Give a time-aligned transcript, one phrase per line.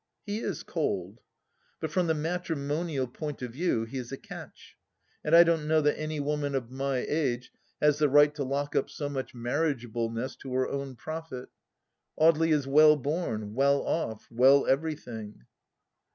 [0.25, 1.21] He is cold.
[1.79, 4.75] But from the matrimonial point of view he is a catch,
[5.23, 8.75] and I don't know that any woman of my age has the right to lock
[8.75, 11.49] up so much marriageableness to her own profit.
[12.19, 15.45] Audely is well born, well off, well every thing